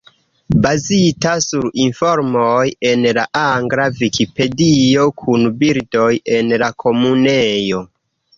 [0.61, 7.85] Bazita sur informoj en la angla Vikipedio, kun bildoj el la Komunejo.